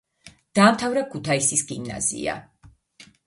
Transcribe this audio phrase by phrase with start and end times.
[0.59, 2.37] დაამთავრა ქუთაისის გიმნაზია.